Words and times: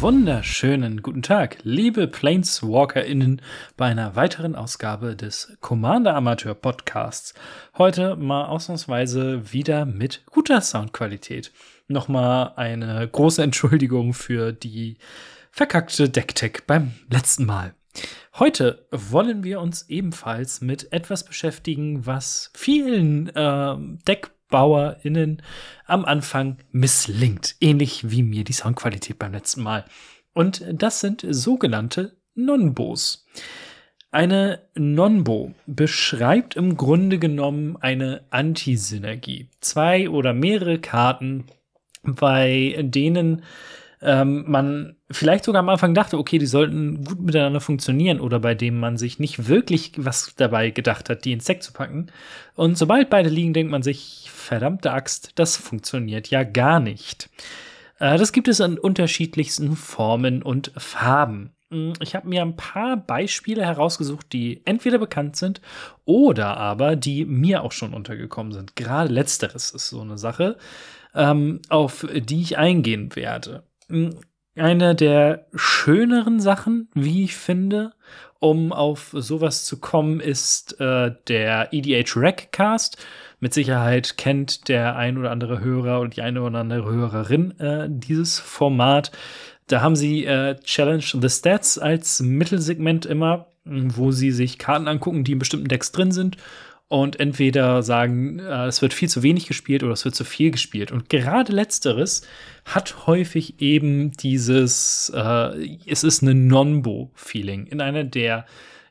Wunderschönen 0.00 1.02
guten 1.02 1.20
Tag, 1.20 1.58
liebe 1.62 2.08
PlaneswalkerInnen, 2.08 3.42
bei 3.76 3.84
einer 3.84 4.16
weiteren 4.16 4.56
Ausgabe 4.56 5.14
des 5.14 5.54
Commander 5.60 6.14
Amateur 6.16 6.54
Podcasts. 6.54 7.34
Heute 7.76 8.16
mal 8.16 8.46
ausnahmsweise 8.46 9.52
wieder 9.52 9.84
mit 9.84 10.24
guter 10.30 10.62
Soundqualität. 10.62 11.52
Nochmal 11.86 12.54
eine 12.56 13.06
große 13.06 13.42
Entschuldigung 13.42 14.14
für 14.14 14.52
die 14.52 14.96
verkackte 15.50 16.08
Decktech 16.08 16.62
beim 16.66 16.92
letzten 17.10 17.44
Mal. 17.44 17.74
Heute 18.38 18.86
wollen 18.90 19.44
wir 19.44 19.60
uns 19.60 19.90
ebenfalls 19.90 20.62
mit 20.62 20.94
etwas 20.94 21.24
beschäftigen, 21.24 22.06
was 22.06 22.50
vielen 22.54 23.28
äh, 23.36 23.76
Deck 24.08 24.30
BauerInnen 24.50 25.42
am 25.86 26.04
Anfang 26.04 26.58
misslingt. 26.72 27.56
Ähnlich 27.60 28.10
wie 28.10 28.22
mir 28.22 28.44
die 28.44 28.52
Soundqualität 28.52 29.18
beim 29.18 29.32
letzten 29.32 29.62
Mal. 29.62 29.84
Und 30.32 30.64
das 30.72 31.00
sind 31.00 31.24
sogenannte 31.28 32.16
Nonbos. 32.34 33.26
Eine 34.12 34.60
Nonbo 34.74 35.54
beschreibt 35.66 36.56
im 36.56 36.76
Grunde 36.76 37.18
genommen 37.18 37.76
eine 37.76 38.24
Antisynergie. 38.30 39.48
Zwei 39.60 40.08
oder 40.08 40.34
mehrere 40.34 40.80
Karten, 40.80 41.44
bei 42.02 42.76
denen 42.80 43.42
ähm, 44.02 44.44
man 44.46 44.96
vielleicht 45.10 45.44
sogar 45.44 45.60
am 45.60 45.68
Anfang 45.68 45.92
dachte, 45.92 46.18
okay, 46.18 46.38
die 46.38 46.46
sollten 46.46 47.04
gut 47.04 47.20
miteinander 47.20 47.60
funktionieren 47.60 48.20
oder 48.20 48.38
bei 48.40 48.54
dem 48.54 48.78
man 48.78 48.96
sich 48.96 49.18
nicht 49.18 49.46
wirklich 49.48 49.92
was 49.96 50.34
dabei 50.36 50.70
gedacht 50.70 51.10
hat, 51.10 51.24
die 51.24 51.32
ins 51.32 51.44
Deck 51.44 51.62
zu 51.62 51.72
packen. 51.72 52.06
Und 52.54 52.78
sobald 52.78 53.10
beide 53.10 53.28
liegen, 53.28 53.52
denkt 53.52 53.70
man 53.70 53.82
sich, 53.82 54.30
verdammte 54.32 54.92
Axt, 54.92 55.32
das 55.34 55.56
funktioniert 55.56 56.30
ja 56.30 56.44
gar 56.44 56.80
nicht. 56.80 57.28
Äh, 57.98 58.16
das 58.16 58.32
gibt 58.32 58.48
es 58.48 58.60
in 58.60 58.78
unterschiedlichsten 58.78 59.76
Formen 59.76 60.42
und 60.42 60.72
Farben. 60.78 61.52
Hm, 61.70 61.92
ich 62.00 62.14
habe 62.14 62.26
mir 62.26 62.40
ein 62.40 62.56
paar 62.56 62.96
Beispiele 62.96 63.66
herausgesucht, 63.66 64.32
die 64.32 64.62
entweder 64.64 64.96
bekannt 64.96 65.36
sind 65.36 65.60
oder 66.06 66.56
aber 66.56 66.96
die 66.96 67.26
mir 67.26 67.62
auch 67.62 67.72
schon 67.72 67.92
untergekommen 67.92 68.52
sind. 68.52 68.76
Gerade 68.76 69.12
letzteres 69.12 69.72
ist 69.72 69.90
so 69.90 70.00
eine 70.00 70.16
Sache, 70.16 70.56
ähm, 71.14 71.60
auf 71.68 72.06
die 72.10 72.40
ich 72.40 72.56
eingehen 72.56 73.14
werde 73.14 73.64
eine 74.56 74.94
der 74.94 75.46
schöneren 75.54 76.40
Sachen, 76.40 76.88
wie 76.94 77.24
ich 77.24 77.36
finde, 77.36 77.92
um 78.38 78.72
auf 78.72 79.10
sowas 79.12 79.64
zu 79.64 79.78
kommen, 79.80 80.18
ist 80.18 80.80
äh, 80.80 81.12
der 81.28 81.72
EDH 81.72 82.16
Rec 82.16 82.52
Cast. 82.52 83.04
Mit 83.38 83.54
Sicherheit 83.54 84.16
kennt 84.16 84.68
der 84.68 84.96
ein 84.96 85.18
oder 85.18 85.30
andere 85.30 85.60
Hörer 85.60 86.00
und 86.00 86.16
die 86.16 86.22
eine 86.22 86.42
oder 86.42 86.58
andere 86.58 86.90
Hörerin 86.90 87.58
äh, 87.60 87.88
dieses 87.90 88.38
Format. 88.38 89.12
Da 89.66 89.82
haben 89.82 89.96
sie 89.96 90.24
äh, 90.24 90.58
Challenge 90.60 91.04
the 91.04 91.28
Stats 91.28 91.78
als 91.78 92.20
Mittelsegment 92.20 93.06
immer, 93.06 93.48
wo 93.64 94.10
sie 94.10 94.30
sich 94.30 94.58
Karten 94.58 94.88
angucken, 94.88 95.22
die 95.22 95.32
in 95.32 95.38
bestimmten 95.38 95.68
Decks 95.68 95.92
drin 95.92 96.12
sind 96.12 96.36
und 96.90 97.20
entweder 97.20 97.84
sagen, 97.84 98.40
äh, 98.40 98.66
es 98.66 98.82
wird 98.82 98.92
viel 98.92 99.08
zu 99.08 99.22
wenig 99.22 99.46
gespielt 99.46 99.84
oder 99.84 99.92
es 99.92 100.04
wird 100.04 100.16
zu 100.16 100.24
viel 100.24 100.50
gespielt. 100.50 100.90
Und 100.90 101.08
gerade 101.08 101.52
letzteres 101.52 102.22
hat 102.64 103.06
häufig 103.06 103.60
eben 103.62 104.10
dieses, 104.10 105.10
äh, 105.14 105.78
es 105.86 106.02
ist 106.02 106.22
eine 106.22 106.34
Non-Bo-Feeling. 106.34 107.68
In 107.68 107.80
einer 107.80 108.02
der 108.02 108.44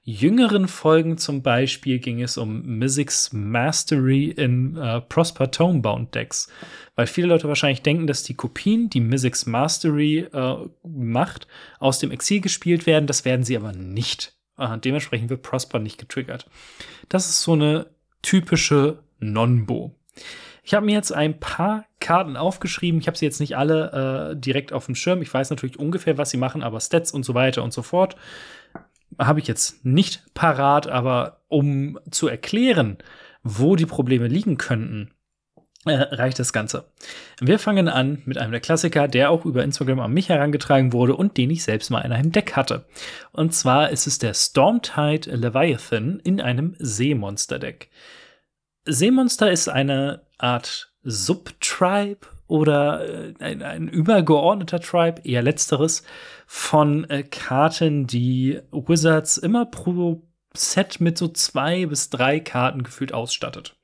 jüngeren 0.05 0.69
Folgen 0.69 1.17
zum 1.17 1.41
Beispiel 1.41 1.99
ging 1.99 2.21
es 2.21 2.38
um 2.38 2.61
Mythic's 2.61 3.33
Mastery 3.33 4.29
in 4.29 4.77
äh, 4.77 5.01
Prosper 5.01 5.51
Tomebound 5.51 6.15
Decks. 6.15 6.47
Weil 6.95 7.05
viele 7.05 7.27
Leute 7.27 7.49
wahrscheinlich 7.49 7.81
denken, 7.81 8.07
dass 8.07 8.23
die 8.23 8.33
Kopien, 8.33 8.89
die 8.89 9.01
Mythic's 9.01 9.45
Mastery 9.45 10.19
äh, 10.31 10.55
macht, 10.88 11.47
aus 11.79 11.99
dem 11.99 12.11
Exil 12.11 12.39
gespielt 12.39 12.85
werden. 12.85 13.07
Das 13.07 13.25
werden 13.25 13.43
sie 13.43 13.57
aber 13.57 13.73
nicht. 13.73 14.38
Äh, 14.59 14.77
dementsprechend 14.77 15.29
wird 15.29 15.41
Prosper 15.41 15.79
nicht 15.79 15.97
getriggert. 15.97 16.47
Das 17.07 17.27
ist 17.27 17.41
so 17.41 17.53
eine 17.53 17.87
typische 18.21 18.99
Non-Bo. 19.19 19.95
Ich 20.63 20.73
habe 20.73 20.85
mir 20.85 20.93
jetzt 20.93 21.11
ein 21.11 21.39
paar 21.39 21.85
Karten 21.99 22.37
aufgeschrieben. 22.37 22.99
Ich 22.99 23.07
habe 23.07 23.17
sie 23.17 23.25
jetzt 23.25 23.39
nicht 23.39 23.57
alle 23.57 24.33
äh, 24.33 24.39
direkt 24.39 24.73
auf 24.73 24.85
dem 24.85 24.95
Schirm. 24.95 25.21
Ich 25.21 25.33
weiß 25.33 25.49
natürlich 25.49 25.79
ungefähr, 25.79 26.17
was 26.17 26.29
sie 26.29 26.37
machen, 26.37 26.61
aber 26.61 26.79
Stats 26.79 27.11
und 27.11 27.23
so 27.23 27.33
weiter 27.33 27.63
und 27.63 27.73
so 27.73 27.81
fort 27.81 28.15
habe 29.17 29.39
ich 29.39 29.47
jetzt 29.47 29.83
nicht 29.85 30.33
parat. 30.33 30.87
Aber 30.87 31.41
um 31.47 31.99
zu 32.11 32.27
erklären, 32.27 32.97
wo 33.43 33.75
die 33.75 33.85
Probleme 33.85 34.27
liegen 34.27 34.57
könnten, 34.57 35.11
äh, 35.85 35.94
reicht 35.94 36.40
das 36.40 36.51
Ganze. 36.51 36.85
Wir 37.40 37.57
fangen 37.57 37.88
an 37.88 38.22
mit 38.25 38.38
einem 38.38 38.51
der 38.51 38.59
Klassiker, 38.59 39.07
der 39.07 39.31
auch 39.31 39.45
über 39.45 39.63
Instagram 39.63 40.01
an 40.01 40.12
mich 40.12 40.29
herangetragen 40.29 40.91
wurde 40.91 41.16
und 41.16 41.38
den 41.38 41.50
ich 41.50 41.63
selbst 41.63 41.90
mal 41.90 42.01
in 42.01 42.12
einem 42.12 42.31
Deck 42.31 42.56
hatte. 42.56 42.85
Und 43.31 43.53
zwar 43.53 43.89
ist 43.89 44.06
es 44.06 44.19
der 44.19 44.34
Stormtide 44.34 45.31
Leviathan 45.31 46.19
in 46.19 46.41
einem 46.41 46.75
Seemonster-Deck. 46.79 47.89
Seemonster 48.85 49.51
ist 49.51 49.69
eine 49.69 50.23
Art 50.38 50.94
Subtribe 51.03 52.28
oder 52.47 53.07
äh, 53.07 53.34
ein, 53.39 53.62
ein, 53.62 53.88
übergeordneter 53.88 54.81
Tribe, 54.81 55.22
eher 55.23 55.44
letzteres, 55.44 56.03
von 56.45 57.09
äh, 57.09 57.23
Karten, 57.23 58.07
die 58.07 58.59
Wizards 58.72 59.38
immer 59.38 59.66
pro 59.66 60.23
Set 60.53 61.00
mit 61.00 61.18
so 61.18 61.28
zwei 61.28 61.85
bis 61.85 62.09
drei 62.09 62.39
Karten 62.39 62.84
gefühlt 62.84 63.13
ausstattet. 63.13 63.78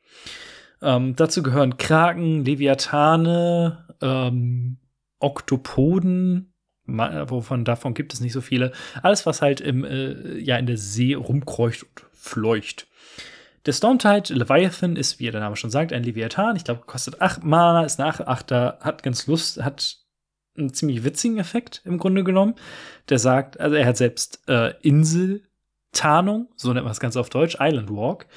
Ähm, 0.81 1.15
dazu 1.15 1.43
gehören 1.43 1.77
Kraken, 1.77 2.43
Leviathane, 2.45 3.85
ähm, 4.01 4.77
Oktopoden, 5.19 6.53
wovon 6.85 7.65
davon 7.65 7.93
gibt 7.93 8.13
es 8.13 8.21
nicht 8.21 8.33
so 8.33 8.41
viele. 8.41 8.71
Alles, 9.01 9.25
was 9.25 9.41
halt 9.41 9.61
im, 9.61 9.83
äh, 9.83 10.37
ja, 10.37 10.57
in 10.57 10.67
der 10.67 10.77
See 10.77 11.13
rumkreucht 11.13 11.83
und 11.83 12.05
fleucht. 12.13 12.87
Der 13.65 13.73
Stormtide 13.73 14.33
Leviathan 14.33 14.95
ist, 14.95 15.19
wie 15.19 15.31
der 15.31 15.41
Name 15.41 15.55
schon 15.55 15.71
sagt, 15.71 15.91
ein 15.91 16.03
Leviathan. 16.03 16.55
Ich 16.55 16.63
glaube, 16.63 16.81
kostet 16.85 17.21
8 17.21 17.43
Mana, 17.43 17.83
ist 17.83 17.97
nach 17.97 18.19
8 18.19 18.51
hat 18.51 19.01
ganz 19.01 19.25
Lust, 19.25 19.63
hat 19.63 19.97
einen 20.57 20.73
ziemlich 20.73 21.03
witzigen 21.03 21.39
Effekt 21.39 21.81
im 21.83 21.97
Grunde 21.97 22.23
genommen. 22.23 22.55
Der 23.09 23.17
sagt, 23.17 23.59
also 23.59 23.75
er 23.75 23.87
hat 23.87 23.97
selbst 23.97 24.41
äh, 24.47 24.73
Inseltarnung, 24.81 26.49
so 26.55 26.71
nennt 26.73 26.85
man 26.85 26.91
es 26.91 26.99
ganz 26.99 27.17
auf 27.17 27.29
Deutsch, 27.29 27.57
Island 27.59 27.89
Walk. 27.89 28.27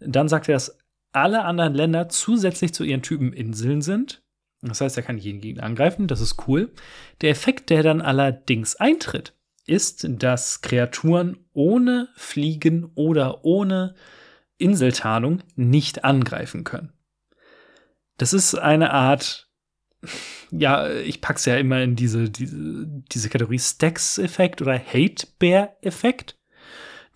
Dann 0.00 0.28
sagt 0.28 0.48
er, 0.48 0.54
dass 0.54 0.76
alle 1.12 1.44
anderen 1.44 1.74
Länder 1.74 2.08
zusätzlich 2.08 2.72
zu 2.74 2.84
ihren 2.84 3.02
Typen 3.02 3.32
Inseln 3.32 3.82
sind. 3.82 4.22
Das 4.62 4.80
heißt, 4.80 4.96
er 4.96 5.02
kann 5.02 5.18
jeden 5.18 5.40
Gegner 5.40 5.64
angreifen, 5.64 6.06
das 6.06 6.20
ist 6.20 6.46
cool. 6.46 6.72
Der 7.20 7.30
Effekt, 7.30 7.70
der 7.70 7.82
dann 7.82 8.00
allerdings 8.00 8.76
eintritt, 8.76 9.34
ist, 9.66 10.06
dass 10.08 10.60
Kreaturen 10.60 11.38
ohne 11.52 12.08
Fliegen 12.14 12.90
oder 12.94 13.44
ohne 13.44 13.94
Inseltarnung 14.58 15.42
nicht 15.56 16.04
angreifen 16.04 16.64
können. 16.64 16.92
Das 18.18 18.32
ist 18.32 18.54
eine 18.54 18.92
Art, 18.92 19.50
ja, 20.50 20.88
ich 20.90 21.20
pack's 21.20 21.44
ja 21.44 21.56
immer 21.56 21.82
in 21.82 21.96
diese, 21.96 22.30
diese, 22.30 22.86
diese 22.86 23.28
Kategorie 23.28 23.58
Stacks-Effekt 23.58 24.62
oder 24.62 24.78
Hate-Bear-Effekt, 24.78 26.36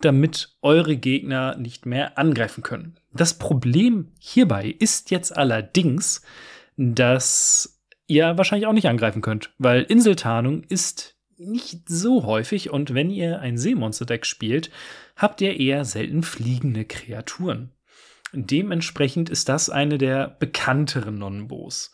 damit 0.01 0.55
eure 0.61 0.97
Gegner 0.97 1.57
nicht 1.57 1.85
mehr 1.85 2.17
angreifen 2.17 2.63
können. 2.63 2.99
Das 3.13 3.37
Problem 3.37 4.11
hierbei 4.19 4.75
ist 4.79 5.11
jetzt 5.11 5.35
allerdings, 5.35 6.21
dass 6.75 7.81
ihr 8.07 8.37
wahrscheinlich 8.37 8.67
auch 8.67 8.73
nicht 8.73 8.87
angreifen 8.87 9.21
könnt, 9.21 9.51
weil 9.57 9.83
Inseltarnung 9.83 10.63
ist 10.63 11.15
nicht 11.37 11.87
so 11.87 12.25
häufig 12.25 12.69
und 12.69 12.93
wenn 12.93 13.09
ihr 13.09 13.39
ein 13.39 13.57
Seemonster-Deck 13.57 14.25
spielt, 14.25 14.71
habt 15.15 15.41
ihr 15.41 15.59
eher 15.59 15.85
selten 15.85 16.23
fliegende 16.23 16.85
Kreaturen. 16.85 17.71
Dementsprechend 18.33 19.29
ist 19.29 19.49
das 19.49 19.69
eine 19.69 19.97
der 19.97 20.27
bekannteren 20.27 21.17
Nonbos. 21.17 21.91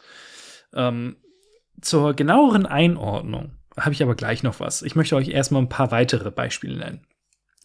Ähm, 0.74 1.18
zur 1.82 2.14
genaueren 2.14 2.66
Einordnung 2.66 3.52
habe 3.78 3.92
ich 3.92 4.04
aber 4.04 4.16
gleich 4.16 4.44
noch 4.44 4.60
was. 4.60 4.82
Ich 4.82 4.96
möchte 4.96 5.16
euch 5.16 5.30
erstmal 5.30 5.62
ein 5.62 5.70
paar 5.70 5.92
weitere 5.92 6.32
Beispiele 6.32 6.78
nennen. 6.78 7.06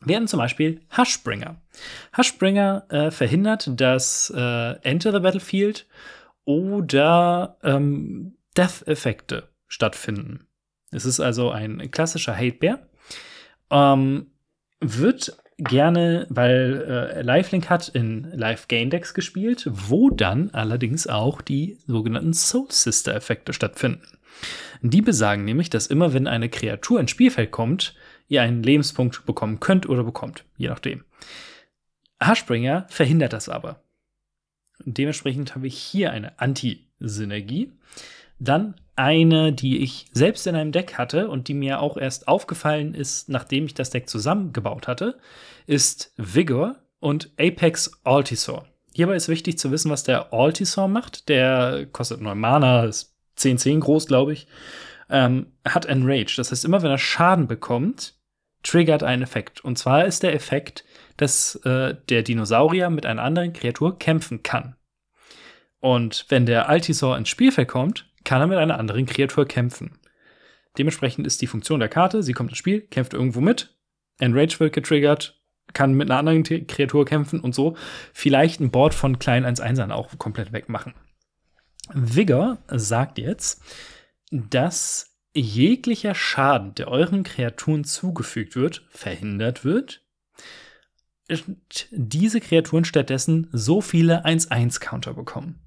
Wir 0.05 0.17
haben 0.17 0.29
zum 0.29 0.39
Beispiel 0.39 0.81
Hushbringer. 0.97 1.61
Hushbringer 2.17 2.87
äh, 2.89 3.11
verhindert, 3.11 3.71
dass 3.81 4.33
äh, 4.35 4.73
Enter 4.83 5.13
the 5.13 5.21
Battlefield 5.21 5.87
oder 6.45 7.59
ähm, 7.63 8.37
Death-Effekte 8.57 9.49
stattfinden. 9.67 10.47
Es 10.91 11.05
ist 11.05 11.21
also 11.21 11.51
ein 11.51 11.91
klassischer 11.91 12.37
Hate-Bear. 12.37 12.79
Ähm, 13.71 14.29
wird 14.81 15.37
gerne, 15.59 16.27
weil 16.31 16.85
äh, 17.17 17.23
Lifelink 17.23 17.69
hat 17.69 17.89
in 17.89 18.31
Live 18.33 18.69
Gain 18.69 18.91
Decks 18.91 19.13
gespielt, 19.13 19.69
wo 19.71 20.11
dann 20.11 20.51
allerdings 20.53 21.07
auch 21.09 21.43
die 21.43 21.79
sogenannten 21.87 22.33
Soul 22.33 22.67
Sister 22.71 23.15
Effekte 23.15 23.53
stattfinden. 23.53 24.07
Die 24.83 25.03
besagen 25.03 25.45
nämlich, 25.45 25.69
dass 25.69 25.89
immer 25.89 26.13
wenn 26.15 26.29
eine 26.29 26.49
Kreatur 26.49 27.01
ins 27.01 27.11
Spielfeld 27.11 27.51
kommt, 27.51 27.95
ihr 28.29 28.43
einen 28.43 28.63
Lebenspunkt 28.63 29.27
bekommen 29.27 29.61
könnt 29.61 29.89
oder 29.89 30.05
bekommt, 30.05 30.45
je 30.57 30.69
nachdem. 30.69 31.05
Hashbringer 32.21 32.87
verhindert 32.89 33.33
das 33.33 33.49
aber. 33.49 33.83
Dementsprechend 34.85 35.55
habe 35.55 35.67
ich 35.67 35.79
hier 35.79 36.13
eine 36.13 36.39
Anti-Synergie. 36.39 37.73
Dann 38.39 38.75
eine, 38.97 39.53
die 39.53 39.79
ich 39.79 40.07
selbst 40.13 40.47
in 40.47 40.55
einem 40.55 40.73
Deck 40.73 40.99
hatte 40.99 41.29
und 41.29 41.49
die 41.49 41.55
mir 41.55 41.81
auch 41.81 41.97
erst 41.97 42.29
aufgefallen 42.29 42.95
ist, 42.95 43.29
nachdem 43.29 43.67
ich 43.67 43.75
das 43.75 43.91
Deck 43.91 44.09
zusammengebaut 44.09 44.89
hatte, 44.89 45.19
ist 45.67 46.13
Vigor 46.17 46.77
und 47.01 47.31
Apex 47.39 48.01
Altisor. 48.05 48.67
Hierbei 48.93 49.15
ist 49.15 49.29
wichtig 49.29 49.59
zu 49.59 49.71
wissen, 49.71 49.91
was 49.91 50.03
der 50.03 50.33
Altisor 50.33 50.89
macht. 50.89 51.29
Der 51.29 51.87
kostet 51.87 52.21
9 52.21 52.39
Mana, 52.39 52.85
ist 52.85 53.15
10-10 53.39 53.79
groß, 53.81 54.07
glaube 54.07 54.33
ich. 54.33 54.49
Ähm, 55.09 55.53
hat 55.65 55.87
Enrage. 55.87 56.35
Das 56.37 56.51
heißt, 56.51 56.65
immer 56.65 56.83
wenn 56.83 56.91
er 56.91 56.99
Schaden 56.99 57.47
bekommt, 57.47 58.18
triggert 58.63 59.03
ein 59.03 59.23
Effekt. 59.23 59.63
Und 59.65 59.79
zwar 59.79 60.05
ist 60.05 60.23
der 60.23 60.35
Effekt, 60.35 60.85
dass 61.17 61.57
äh, 61.65 61.97
der 62.09 62.23
Dinosaurier 62.23 62.91
mit 62.91 63.07
einer 63.07 63.23
anderen 63.23 63.53
Kreatur 63.53 63.99
kämpfen 63.99 64.43
kann. 64.43 64.77
Und 65.81 66.27
wenn 66.29 66.47
der 66.47 66.69
Altisor 66.69 67.17
ins 67.17 67.29
Spielfeld 67.29 67.69
kommt, 67.69 68.11
kann 68.25 68.41
er 68.41 68.47
mit 68.47 68.59
einer 68.59 68.79
anderen 68.79 69.07
Kreatur 69.07 69.47
kämpfen. 69.47 69.99
Dementsprechend 70.77 71.27
ist 71.27 71.41
die 71.41 71.47
Funktion 71.47 71.81
der 71.81 71.89
Karte, 71.89 72.23
sie 72.23 72.33
kommt 72.33 72.51
ins 72.51 72.59
Spiel, 72.59 72.83
kämpft 72.83 73.15
irgendwo 73.15 73.41
mit, 73.41 73.77
Enrage 74.19 74.61
wird 74.61 74.73
getriggert, 74.73 75.41
kann 75.73 75.95
mit 75.95 76.11
einer 76.11 76.19
anderen 76.19 76.43
Kreatur 76.45 77.05
kämpfen 77.05 77.41
und 77.41 77.55
so 77.55 77.77
vielleicht 78.13 78.61
ein 78.61 78.71
Board 78.71 78.95
von 78.95 79.19
kleinen 79.19 79.47
1-1ern 79.47 79.91
auch 79.91 80.17
komplett 80.19 80.53
wegmachen. 80.53 80.95
Vigor 81.93 82.59
sagt 82.69 83.19
jetzt, 83.19 83.63
dass 84.31 85.18
jeglicher 85.39 86.15
Schaden, 86.15 86.75
der 86.75 86.89
euren 86.89 87.23
Kreaturen 87.23 87.85
zugefügt 87.85 88.57
wird, 88.57 88.87
verhindert 88.91 89.65
wird. 89.65 90.03
Diese 91.91 92.41
Kreaturen 92.41 92.85
stattdessen 92.85 93.49
so 93.53 93.81
viele 93.81 94.25
1-1-Counter 94.25 95.15
bekommen. 95.15 95.61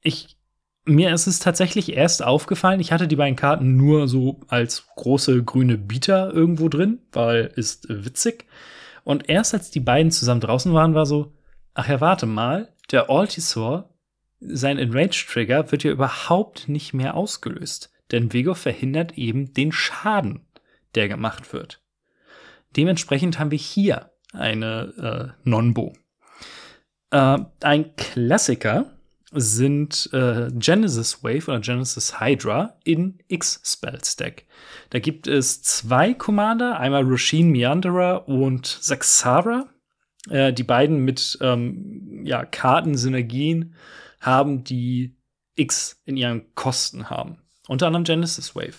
Ich 0.00 0.36
mir 0.84 1.14
ist 1.14 1.26
es 1.26 1.38
tatsächlich 1.38 1.96
erst 1.96 2.22
aufgefallen, 2.22 2.80
ich 2.80 2.92
hatte 2.92 3.08
die 3.08 3.16
beiden 3.16 3.36
Karten 3.36 3.76
nur 3.76 4.06
so 4.06 4.40
als 4.48 4.86
große 4.96 5.42
grüne 5.42 5.78
Bieter 5.78 6.32
irgendwo 6.32 6.68
drin, 6.68 7.00
weil 7.12 7.50
ist 7.56 7.86
witzig. 7.88 8.46
Und 9.02 9.28
erst 9.28 9.54
als 9.54 9.70
die 9.70 9.80
beiden 9.80 10.10
zusammen 10.10 10.40
draußen 10.40 10.72
waren, 10.72 10.94
war 10.94 11.06
so, 11.06 11.32
ach 11.74 11.88
ja, 11.88 12.00
warte 12.00 12.26
mal, 12.26 12.72
der 12.90 13.10
Altisor, 13.10 13.90
sein 14.40 14.78
Enrage-Trigger 14.78 15.72
wird 15.72 15.84
ja 15.84 15.90
überhaupt 15.90 16.68
nicht 16.68 16.92
mehr 16.92 17.14
ausgelöst. 17.14 17.90
Denn 18.12 18.32
Vigor 18.32 18.54
verhindert 18.54 19.16
eben 19.18 19.52
den 19.54 19.72
Schaden, 19.72 20.46
der 20.94 21.08
gemacht 21.08 21.52
wird. 21.52 21.82
Dementsprechend 22.76 23.38
haben 23.38 23.50
wir 23.50 23.58
hier 23.58 24.10
eine 24.32 25.34
äh, 25.44 25.48
Nonbo. 25.48 25.94
Äh, 27.10 27.38
ein 27.62 27.96
Klassiker 27.96 28.90
sind 29.32 30.10
äh, 30.12 30.48
Genesis 30.52 31.22
Wave 31.24 31.50
oder 31.50 31.60
Genesis 31.60 32.20
Hydra 32.20 32.78
in 32.84 33.18
X-Spell-Stack. 33.28 34.44
Da 34.90 34.98
gibt 35.00 35.26
es 35.26 35.62
zwei 35.62 36.14
Commander, 36.14 36.78
einmal 36.78 37.04
Roshin 37.04 37.50
Meanderer 37.50 38.28
und 38.28 38.66
Saxara. 38.66 39.68
Äh, 40.30 40.52
die 40.52 40.62
beiden 40.62 40.98
mit 40.98 41.36
ähm, 41.40 42.22
ja, 42.24 42.44
Kartensynergien 42.44 43.74
haben, 44.20 44.64
die 44.64 45.16
X 45.56 46.00
in 46.04 46.16
ihren 46.16 46.54
Kosten 46.54 47.10
haben. 47.10 47.38
Unter 47.66 47.86
anderem 47.86 48.04
Genesis 48.04 48.54
Wave. 48.54 48.74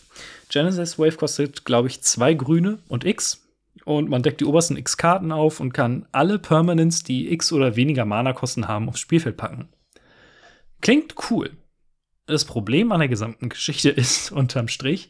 Genesis 0.50 1.00
Wave 1.00 1.18
kostet, 1.18 1.66
glaube 1.66 1.88
ich, 1.88 2.02
zwei 2.02 2.34
grüne 2.34 2.80
und 2.88 3.04
X. 3.04 3.42
Und 3.84 4.10
man 4.10 4.24
deckt 4.24 4.42
die 4.42 4.46
obersten 4.46 4.78
X-Karten 4.78 5.32
auf 5.32 5.60
und 5.60 5.74
kann 5.74 6.08
alle 6.12 6.40
Permanents, 6.40 7.04
die 7.04 7.32
X 7.32 7.52
oder 7.52 7.76
weniger 7.76 8.06
Mana-Kosten 8.06 8.68
haben, 8.68 8.90
aufs 8.90 9.00
Spielfeld 9.00 9.38
packen. 9.38 9.70
Klingt 10.82 11.16
cool. 11.30 11.52
Das 12.28 12.46
Problem 12.46 12.92
an 12.92 13.00
der 13.00 13.10
gesamten 13.10 13.50
Geschichte 13.50 13.90
ist 13.92 14.32
unterm 14.32 14.68
Strich, 14.68 15.10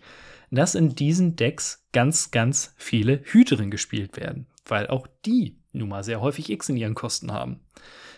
dass 0.51 0.75
in 0.75 0.95
diesen 0.95 1.36
Decks 1.36 1.86
ganz, 1.92 2.31
ganz 2.31 2.74
viele 2.78 3.21
Hüterinnen 3.24 3.71
gespielt 3.71 4.18
werden, 4.18 4.48
weil 4.66 4.88
auch 4.88 5.07
die 5.25 5.57
nun 5.74 5.89
mal 5.89 6.04
sehr 6.04 6.21
häufig 6.21 6.50
X 6.50 6.69
in 6.69 6.78
ihren 6.78 6.95
Kosten 6.95 7.31
haben. 7.31 7.60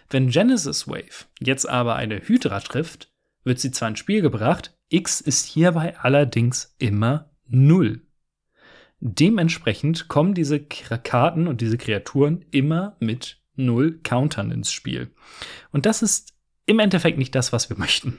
Wenn 0.09 0.29
Genesis 0.29 0.87
Wave 0.87 1.25
jetzt 1.39 1.67
aber 1.67 1.95
eine 1.95 2.19
Hydra 2.19 2.59
trifft, 2.59 3.11
wird 3.43 3.59
sie 3.59 3.71
zwar 3.71 3.89
ins 3.89 3.99
Spiel 3.99 4.21
gebracht, 4.21 4.76
X 4.89 5.21
ist 5.21 5.45
hierbei 5.45 5.97
allerdings 5.99 6.75
immer 6.79 7.29
null. 7.45 8.01
Dementsprechend 8.99 10.07
kommen 10.07 10.33
diese 10.33 10.59
Karten 10.59 11.47
und 11.47 11.61
diese 11.61 11.77
Kreaturen 11.77 12.45
immer 12.51 12.95
mit 12.99 13.39
null 13.55 13.99
Countern 14.01 14.51
ins 14.51 14.71
Spiel. 14.71 15.11
Und 15.71 15.85
das 15.85 16.01
ist 16.01 16.33
im 16.65 16.79
Endeffekt 16.79 17.17
nicht 17.17 17.35
das, 17.35 17.53
was 17.53 17.69
wir 17.69 17.77
möchten. 17.77 18.17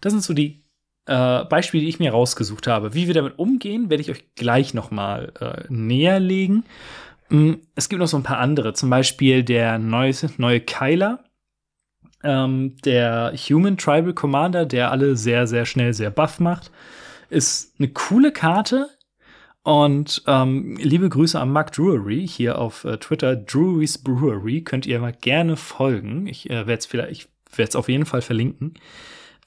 Das 0.00 0.12
sind 0.12 0.22
so 0.22 0.34
die 0.34 0.64
äh, 1.06 1.44
Beispiele, 1.44 1.82
die 1.82 1.88
ich 1.88 1.98
mir 1.98 2.12
rausgesucht 2.12 2.66
habe. 2.66 2.94
Wie 2.94 3.06
wir 3.06 3.14
damit 3.14 3.38
umgehen, 3.38 3.90
werde 3.90 4.02
ich 4.02 4.10
euch 4.10 4.34
gleich 4.34 4.74
noch 4.74 4.90
mal 4.90 5.32
äh, 5.40 5.64
näher 5.72 6.20
legen. 6.20 6.64
Mm, 7.28 7.54
es 7.74 7.88
gibt 7.88 8.00
noch 8.00 8.08
so 8.08 8.16
ein 8.16 8.22
paar 8.22 8.38
andere, 8.38 8.72
zum 8.72 8.90
Beispiel 8.90 9.42
der 9.42 9.78
neue, 9.78 10.14
neue 10.36 10.60
Kyler, 10.60 11.24
ähm, 12.22 12.76
der 12.84 13.32
Human 13.34 13.76
Tribal 13.76 14.12
Commander, 14.12 14.66
der 14.66 14.90
alle 14.90 15.16
sehr, 15.16 15.46
sehr 15.46 15.66
schnell 15.66 15.92
sehr 15.92 16.10
buff 16.10 16.40
macht. 16.40 16.70
Ist 17.30 17.74
eine 17.78 17.88
coole 17.88 18.32
Karte, 18.32 18.88
und 19.64 20.22
ähm, 20.26 20.76
liebe 20.76 21.08
Grüße 21.08 21.38
an 21.38 21.50
Mark 21.52 21.72
Drury 21.72 22.26
hier 22.26 22.58
auf 22.58 22.84
äh, 22.84 22.96
Twitter, 22.98 23.36
Drury's 23.36 23.96
Brewery. 23.96 24.62
Könnt 24.62 24.86
ihr 24.86 24.98
mal 24.98 25.12
gerne 25.12 25.56
folgen. 25.56 26.26
Ich 26.26 26.50
äh, 26.50 26.66
werde 26.66 26.74
es 26.74 26.86
vielleicht, 26.86 27.12
ich 27.12 27.28
werde 27.56 27.68
es 27.68 27.76
auf 27.76 27.88
jeden 27.88 28.06
Fall 28.06 28.22
verlinken. 28.22 28.74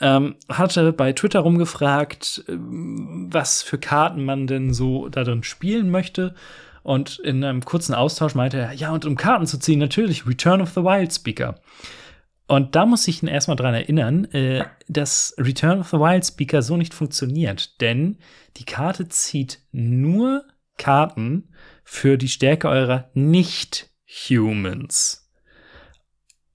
Ähm, 0.01 0.35
hatte 0.49 0.93
bei 0.93 1.11
Twitter 1.13 1.41
rumgefragt, 1.41 2.45
äh, 2.47 2.53
was 2.57 3.61
für 3.61 3.77
Karten 3.77 4.23
man 4.23 4.47
denn 4.47 4.73
so 4.73 5.09
da 5.09 5.25
drin 5.25 5.43
spielen 5.43 5.89
möchte. 5.89 6.33
Und 6.81 7.19
in 7.19 7.43
einem 7.43 7.65
kurzen 7.65 7.93
Austausch 7.93 8.35
meinte 8.35 8.57
er, 8.57 8.71
ja, 8.71 8.91
und 8.93 9.05
um 9.05 9.17
Karten 9.17 9.47
zu 9.47 9.59
ziehen, 9.59 9.79
natürlich 9.79 10.27
Return 10.27 10.61
of 10.61 10.69
the 10.69 10.83
Wild 10.83 11.13
Speaker. 11.13 11.55
Und 12.47 12.75
da 12.75 12.85
muss 12.85 13.07
ich 13.07 13.23
ihn 13.23 13.27
erstmal 13.27 13.57
dran 13.57 13.73
erinnern, 13.73 14.25
äh, 14.25 14.65
dass 14.87 15.33
Return 15.37 15.79
of 15.79 15.89
the 15.89 15.97
Wild 15.97 16.23
Speaker 16.25 16.61
so 16.61 16.77
nicht 16.77 16.93
funktioniert, 16.93 17.81
denn 17.81 18.19
die 18.57 18.65
Karte 18.65 19.07
zieht 19.09 19.61
nur 19.71 20.45
Karten 20.77 21.49
für 21.83 22.17
die 22.17 22.29
Stärke 22.29 22.69
eurer 22.69 23.09
Nicht-Humans. 23.13 23.91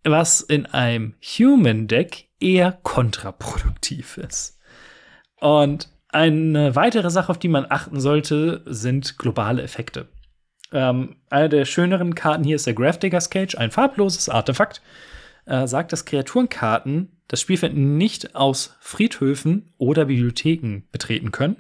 Was 0.05 0.41
in 0.41 0.67
einem 0.67 1.15
Human-Deck 1.23 2.29
eher 2.39 2.79
kontraproduktiv 2.83 4.17
ist. 4.17 4.59
Und 5.41 5.89
eine 6.09 6.75
weitere 6.75 7.11
Sache, 7.11 7.31
auf 7.31 7.39
die 7.39 7.49
man 7.49 7.67
achten 7.69 8.01
sollte, 8.01 8.63
sind 8.67 9.19
globale 9.19 9.63
Effekte. 9.63 10.09
Ähm, 10.73 11.17
eine 11.29 11.49
der 11.49 11.65
schöneren 11.65 12.15
Karten 12.15 12.45
hier 12.45 12.57
ist 12.57 12.67
der 12.67 12.75
Grafdigger's 12.75 13.31
Cage, 13.31 13.57
ein 13.57 13.71
farbloses 13.71 14.29
Artefakt 14.29 14.83
äh, 15.47 15.67
sagt, 15.67 15.93
dass 15.93 16.05
Kreaturenkarten 16.05 17.21
das 17.29 17.41
Spielfeld 17.41 17.77
nicht 17.77 18.35
aus 18.35 18.77
Friedhöfen 18.81 19.73
oder 19.79 20.07
Bibliotheken 20.07 20.83
betreten 20.91 21.31
können. 21.31 21.57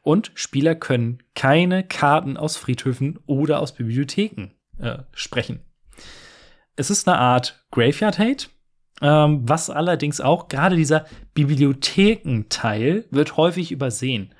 Und 0.00 0.32
Spieler 0.34 0.74
können 0.74 1.22
keine 1.34 1.84
Karten 1.84 2.36
aus 2.36 2.56
Friedhöfen 2.56 3.18
oder 3.26 3.60
aus 3.60 3.72
Bibliotheken 3.72 4.48
äh, 4.78 4.98
sprechen. 5.12 5.60
Es 6.76 6.90
ist 6.90 7.06
eine 7.06 7.18
Art 7.18 7.64
Graveyard-Hate, 7.70 8.46
ähm, 9.02 9.42
was 9.44 9.68
allerdings 9.68 10.20
auch 10.20 10.48
gerade 10.48 10.76
dieser 10.76 11.04
Bibliothekenteil 11.34 13.04
wird 13.10 13.36
häufig 13.36 13.70
übersehen. 13.70 14.34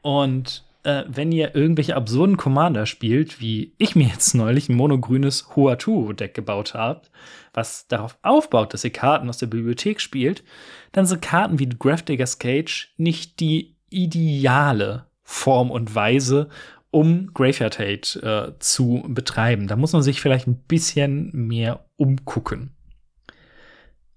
Und 0.00 0.64
äh, 0.84 1.04
wenn 1.08 1.32
ihr 1.32 1.54
irgendwelche 1.54 1.96
absurden 1.96 2.36
Commander 2.36 2.86
spielt, 2.86 3.40
wie 3.40 3.74
ich 3.78 3.96
mir 3.96 4.08
jetzt 4.08 4.34
neulich 4.34 4.68
ein 4.68 4.76
monogrünes 4.76 5.54
Huatu-Deck 5.54 6.34
gebaut 6.34 6.74
habt, 6.74 7.10
was 7.54 7.86
darauf 7.88 8.18
aufbaut, 8.22 8.74
dass 8.74 8.84
ihr 8.84 8.92
Karten 8.92 9.28
aus 9.28 9.38
der 9.38 9.46
Bibliothek 9.46 10.00
spielt, 10.00 10.44
dann 10.92 11.06
sind 11.06 11.22
Karten 11.22 11.58
wie 11.58 11.68
Grafdigger's 11.68 12.38
Cage 12.38 12.92
nicht 12.96 13.40
die 13.40 13.76
ideale 13.90 15.06
Form 15.22 15.70
und 15.70 15.94
Weise, 15.94 16.48
um 16.90 17.32
Graveyard 17.32 17.78
Hate 17.78 18.22
äh, 18.22 18.58
zu 18.58 19.04
betreiben. 19.08 19.66
Da 19.66 19.76
muss 19.76 19.92
man 19.92 20.02
sich 20.02 20.20
vielleicht 20.20 20.46
ein 20.46 20.58
bisschen 20.58 21.30
mehr 21.32 21.86
umgucken. 21.96 22.76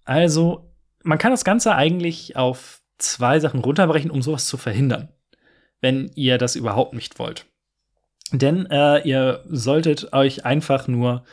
Also, 0.03 0.71
man 1.03 1.17
kann 1.17 1.31
das 1.31 1.45
Ganze 1.45 1.75
eigentlich 1.75 2.35
auf 2.35 2.81
zwei 2.97 3.39
Sachen 3.39 3.61
runterbrechen, 3.61 4.11
um 4.11 4.21
sowas 4.21 4.45
zu 4.45 4.57
verhindern 4.57 5.09
wenn 5.81 6.11
ihr 6.15 6.37
das 6.37 6.55
überhaupt 6.55 6.93
nicht 6.93 7.19
wollt. 7.19 7.45
Denn 8.31 8.65
äh, 8.69 9.07
ihr 9.07 9.43
solltet 9.47 10.11
euch 10.13 10.45
einfach 10.45 10.87
nur 10.87 11.23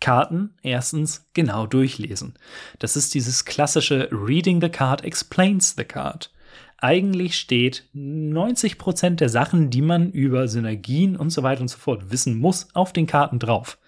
Karten 0.00 0.54
erstens 0.62 1.26
genau 1.34 1.66
durchlesen. 1.66 2.34
Das 2.78 2.96
ist 2.96 3.14
dieses 3.14 3.44
klassische 3.44 4.08
Reading 4.10 4.60
the 4.60 4.68
card 4.68 5.04
explains 5.04 5.74
the 5.76 5.84
card. 5.84 6.30
Eigentlich 6.78 7.38
steht 7.38 7.84
90% 7.94 9.16
der 9.16 9.28
Sachen, 9.28 9.68
die 9.68 9.82
man 9.82 10.10
über 10.10 10.48
Synergien 10.48 11.16
und 11.16 11.30
so 11.30 11.42
weiter 11.42 11.60
und 11.60 11.68
so 11.68 11.76
fort 11.76 12.10
wissen 12.10 12.38
muss, 12.38 12.68
auf 12.74 12.94
den 12.94 13.06
Karten 13.06 13.38
drauf. 13.38 13.78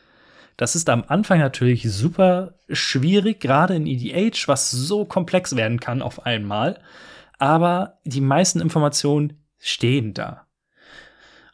Das 0.59 0.77
ist 0.77 0.91
am 0.91 1.03
Anfang 1.09 1.39
natürlich 1.39 1.91
super 1.91 2.59
schwierig, 2.69 3.41
gerade 3.41 3.75
in 3.75 3.87
EDH, 3.87 4.47
was 4.47 4.71
so 4.71 5.07
komplex 5.07 5.57
werden 5.57 5.81
kann 5.81 6.03
auf 6.03 6.27
einmal. 6.27 6.81
Aber 7.39 7.99
die 8.05 8.21
meisten 8.21 8.61
Informationen 8.61 9.43
stehen 9.59 10.13
da. 10.13 10.47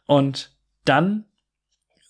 Und 0.05 0.51
dann 0.83 1.25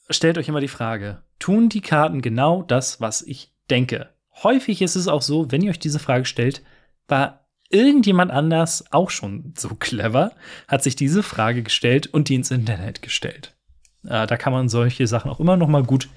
stellt 0.10 0.38
euch 0.40 0.48
immer 0.48 0.62
die 0.62 0.68
Frage, 0.68 1.22
tun 1.40 1.70
die 1.70 1.82
Karten 1.82 2.22
genau 2.22 2.62
das, 2.64 3.02
was 3.02 3.22
ich 3.22 3.52
denke? 3.70 4.10
Häufig 4.44 4.82
ist 4.82 4.96
es 4.96 5.08
auch 5.08 5.22
so, 5.22 5.52
wenn 5.52 5.62
ihr 5.62 5.72
euch 5.72 5.80
diese 5.80 6.00
Frage 6.00 6.26
stellt, 6.26 6.62
war 7.08 7.48
irgendjemand 7.70 8.32
anders 8.32 8.86
auch 8.92 9.10
schon 9.10 9.54
so 9.58 9.70
clever, 9.80 10.32
hat 10.68 10.84
sich 10.84 10.96
diese 10.96 11.24
Frage 11.24 11.64
gestellt 11.64 12.08
und 12.08 12.30
die 12.30 12.36
ins 12.36 12.52
Internet 12.52 13.02
gestellt. 13.02 13.56
Äh, 14.04 14.28
da 14.28 14.38
kann 14.38 14.54
man 14.54 14.70
solche 14.70 15.08
Sachen 15.08 15.32
auch 15.32 15.40
immer 15.40 15.58
noch 15.58 15.68
mal 15.68 15.84
gut 15.84 16.10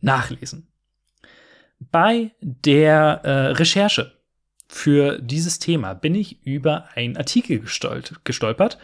nachlesen. 0.00 0.68
Bei 1.78 2.32
der 2.40 3.20
äh, 3.24 3.30
Recherche 3.52 4.12
für 4.68 5.20
dieses 5.20 5.58
Thema 5.58 5.94
bin 5.94 6.14
ich 6.14 6.44
über 6.44 6.88
einen 6.94 7.16
Artikel 7.16 7.60
gestolpert 7.60 8.78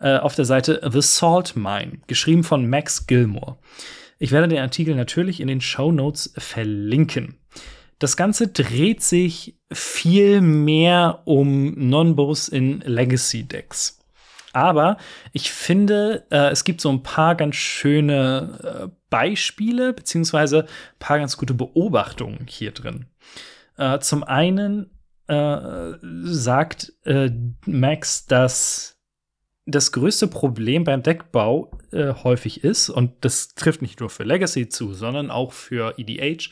äh, 0.00 0.16
auf 0.16 0.34
der 0.34 0.44
Seite 0.44 0.80
The 0.90 1.02
Salt 1.02 1.54
Mine, 1.56 1.98
geschrieben 2.06 2.44
von 2.44 2.68
Max 2.68 3.06
Gilmore. 3.06 3.58
Ich 4.18 4.32
werde 4.32 4.48
den 4.48 4.58
Artikel 4.58 4.94
natürlich 4.94 5.40
in 5.40 5.48
den 5.48 5.60
Show 5.60 5.92
Notes 5.92 6.32
verlinken. 6.36 7.38
Das 7.98 8.16
Ganze 8.16 8.48
dreht 8.48 9.02
sich 9.02 9.56
viel 9.72 10.40
mehr 10.40 11.22
um 11.24 11.74
Non-Bows 11.88 12.48
in 12.48 12.80
Legacy-Decks. 12.80 13.98
Aber 14.52 14.96
ich 15.32 15.52
finde, 15.52 16.26
äh, 16.30 16.50
es 16.50 16.64
gibt 16.64 16.80
so 16.80 16.90
ein 16.90 17.02
paar 17.02 17.34
ganz 17.34 17.56
schöne 17.56 18.88
äh, 18.88 18.88
Beispiele, 19.10 19.92
beziehungsweise 19.92 20.64
ein 20.64 20.98
paar 20.98 21.18
ganz 21.18 21.36
gute 21.36 21.54
Beobachtungen 21.54 22.46
hier 22.48 22.72
drin. 22.72 23.06
Äh, 23.76 24.00
zum 24.00 24.24
einen 24.24 24.90
äh, 25.28 25.92
sagt 26.22 26.92
äh, 27.04 27.30
Max, 27.66 28.26
dass 28.26 28.97
das 29.70 29.92
größte 29.92 30.28
Problem 30.28 30.84
beim 30.84 31.02
Deckbau 31.02 31.70
äh, 31.92 32.14
häufig 32.14 32.64
ist, 32.64 32.88
und 32.88 33.12
das 33.20 33.54
trifft 33.54 33.82
nicht 33.82 34.00
nur 34.00 34.08
für 34.08 34.24
Legacy 34.24 34.68
zu, 34.68 34.94
sondern 34.94 35.30
auch 35.30 35.52
für 35.52 35.94
EDH, 35.98 36.50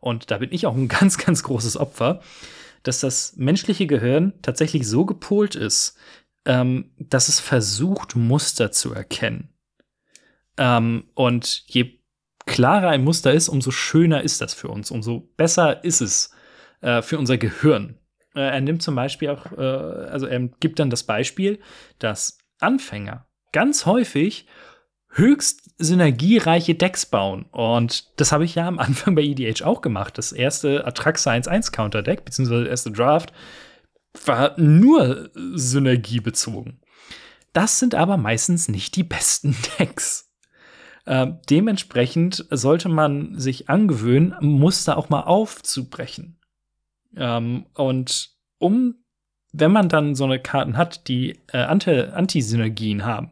und 0.00 0.30
da 0.30 0.38
bin 0.38 0.50
ich 0.52 0.66
auch 0.66 0.74
ein 0.74 0.88
ganz, 1.00 1.18
ganz 1.18 1.42
großes 1.42 1.76
Opfer, 1.76 2.20
dass 2.82 3.00
das 3.00 3.36
menschliche 3.36 3.86
Gehirn 3.86 4.34
tatsächlich 4.42 4.86
so 4.88 5.04
gepolt 5.04 5.54
ist, 5.54 5.96
ähm, 6.46 6.90
dass 6.98 7.28
es 7.28 7.40
versucht, 7.40 8.16
Muster 8.16 8.72
zu 8.72 8.92
erkennen. 8.92 9.48
Ähm, 10.56 11.04
und 11.14 11.64
je 11.66 11.98
klarer 12.46 12.90
ein 12.90 13.04
Muster 13.04 13.32
ist, 13.32 13.48
umso 13.48 13.70
schöner 13.70 14.22
ist 14.22 14.40
das 14.40 14.54
für 14.54 14.68
uns, 14.68 14.90
umso 14.90 15.20
besser 15.36 15.84
ist 15.84 16.00
es 16.00 16.30
äh, 16.80 17.02
für 17.02 17.18
unser 17.18 17.38
Gehirn. 17.38 17.98
Äh, 18.34 18.40
er 18.40 18.60
nimmt 18.60 18.82
zum 18.82 18.94
Beispiel 18.94 19.30
auch, 19.30 19.52
äh, 19.52 19.60
also 19.60 20.26
er 20.26 20.40
gibt 20.60 20.78
dann 20.78 20.90
das 20.90 21.04
Beispiel, 21.04 21.60
dass 21.98 22.38
Anfänger 22.64 23.26
ganz 23.52 23.86
häufig 23.86 24.46
höchst 25.10 25.70
synergiereiche 25.78 26.74
Decks 26.74 27.06
bauen. 27.06 27.46
Und 27.52 28.18
das 28.18 28.32
habe 28.32 28.44
ich 28.44 28.56
ja 28.56 28.66
am 28.66 28.78
Anfang 28.78 29.14
bei 29.14 29.22
EDH 29.22 29.62
auch 29.64 29.80
gemacht. 29.80 30.18
Das 30.18 30.32
erste 30.32 30.86
Atraxa 30.86 31.30
1-1 31.30 31.72
Counter 31.72 32.02
Deck, 32.02 32.24
beziehungsweise 32.24 32.62
der 32.62 32.70
erste 32.70 32.90
Draft, 32.90 33.32
war 34.26 34.58
nur 34.58 35.30
synergiebezogen. 35.34 36.80
Das 37.52 37.78
sind 37.78 37.94
aber 37.94 38.16
meistens 38.16 38.68
nicht 38.68 38.96
die 38.96 39.04
besten 39.04 39.56
Decks. 39.78 40.32
Äh, 41.06 41.28
dementsprechend 41.48 42.46
sollte 42.50 42.88
man 42.88 43.38
sich 43.38 43.68
angewöhnen, 43.68 44.34
Muster 44.40 44.96
auch 44.98 45.10
mal 45.10 45.22
aufzubrechen. 45.22 46.40
Ähm, 47.16 47.66
und 47.74 48.30
um, 48.58 49.03
wenn 49.54 49.72
man 49.72 49.88
dann 49.88 50.14
so 50.14 50.24
eine 50.24 50.38
Karten 50.38 50.76
hat, 50.76 51.08
die 51.08 51.38
äh, 51.52 51.58
Anti-Synergien 51.58 53.04
haben, 53.04 53.30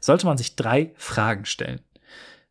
sollte 0.00 0.26
man 0.26 0.38
sich 0.38 0.56
drei 0.56 0.92
Fragen 0.96 1.44
stellen. 1.44 1.80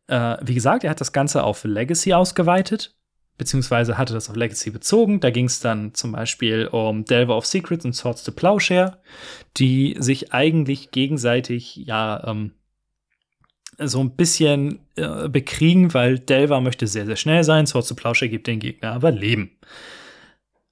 Äh, 0.06 0.36
wie 0.42 0.54
gesagt, 0.54 0.84
er 0.84 0.90
hat 0.90 1.00
das 1.00 1.12
Ganze 1.12 1.42
auf 1.42 1.64
Legacy 1.64 2.12
ausgeweitet 2.12 2.94
beziehungsweise 3.40 3.96
hatte 3.96 4.12
das 4.12 4.28
auf 4.28 4.36
Legacy 4.36 4.68
bezogen. 4.68 5.18
Da 5.20 5.30
ging 5.30 5.46
es 5.46 5.60
dann 5.60 5.94
zum 5.94 6.12
Beispiel 6.12 6.66
um 6.66 7.06
Delver 7.06 7.38
of 7.38 7.46
Secrets 7.46 7.86
und 7.86 7.94
Swords 7.94 8.22
to 8.22 8.32
Plowshare, 8.32 8.98
die 9.56 9.96
sich 9.98 10.34
eigentlich 10.34 10.90
gegenseitig 10.90 11.76
ja 11.76 12.22
ähm, 12.26 12.52
so 13.78 14.00
ein 14.00 14.14
bisschen 14.14 14.80
äh, 14.96 15.30
bekriegen, 15.30 15.94
weil 15.94 16.18
Delver 16.18 16.60
möchte 16.60 16.86
sehr, 16.86 17.06
sehr 17.06 17.16
schnell 17.16 17.42
sein, 17.42 17.66
Swords 17.66 17.88
to 17.88 17.94
Plowshare 17.94 18.28
gibt 18.28 18.46
den 18.46 18.60
Gegner 18.60 18.92
aber 18.92 19.10
Leben. 19.10 19.52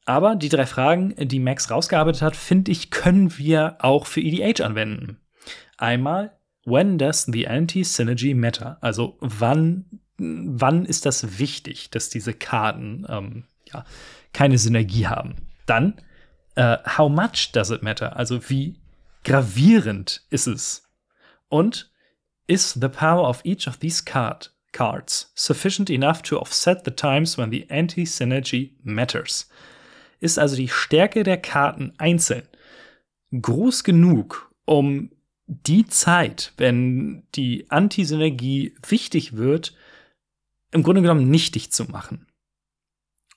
Aber 0.08 0.36
die 0.36 0.48
drei 0.48 0.64
Fragen, 0.64 1.14
die 1.18 1.38
Max 1.38 1.70
rausgearbeitet 1.70 2.22
hat, 2.22 2.34
finde 2.34 2.72
ich, 2.72 2.90
können 2.90 3.36
wir 3.36 3.76
auch 3.80 4.06
für 4.06 4.22
EDH 4.22 4.62
anwenden. 4.62 5.18
Einmal, 5.76 6.32
when 6.64 6.96
does 6.96 7.26
the 7.30 7.46
anti-synergy 7.46 8.32
matter? 8.32 8.78
Also 8.80 9.18
wann 9.20 9.84
wann 10.16 10.86
ist 10.86 11.04
das 11.04 11.38
wichtig, 11.38 11.90
dass 11.90 12.08
diese 12.08 12.32
Karten 12.32 13.04
ähm, 13.06 13.44
ja, 13.70 13.84
keine 14.32 14.56
Synergie 14.56 15.06
haben? 15.06 15.36
Dann, 15.66 16.00
äh, 16.54 16.78
how 16.96 17.10
much 17.10 17.52
does 17.52 17.68
it 17.68 17.82
matter? 17.82 18.16
Also 18.16 18.48
wie 18.48 18.80
gravierend 19.24 20.22
ist 20.30 20.46
es? 20.46 20.88
Und 21.50 21.92
is 22.46 22.72
the 22.72 22.88
power 22.88 23.28
of 23.28 23.44
each 23.44 23.68
of 23.68 23.76
these 23.76 24.02
card 24.02 24.54
cards 24.72 25.30
sufficient 25.34 25.90
enough 25.90 26.22
to 26.22 26.40
offset 26.40 26.86
the 26.86 26.92
times 26.92 27.36
when 27.36 27.50
the 27.50 27.68
anti-synergy 27.68 28.72
matters? 28.82 29.50
Ist 30.20 30.38
also 30.38 30.56
die 30.56 30.68
Stärke 30.68 31.22
der 31.22 31.38
Karten 31.38 31.92
einzeln 31.98 32.42
groß 33.32 33.84
genug, 33.84 34.52
um 34.64 35.10
die 35.46 35.86
Zeit, 35.86 36.52
wenn 36.56 37.24
die 37.34 37.70
Anti-Synergie 37.70 38.74
wichtig 38.86 39.36
wird, 39.36 39.74
im 40.72 40.82
Grunde 40.82 41.02
genommen 41.02 41.30
nichtig 41.30 41.72
zu 41.72 41.84
machen. 41.84 42.26